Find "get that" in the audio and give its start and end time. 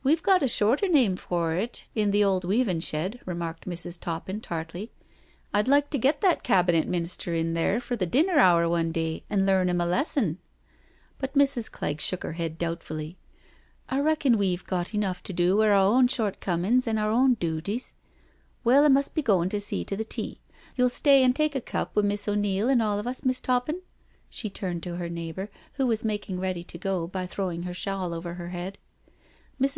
5.98-6.42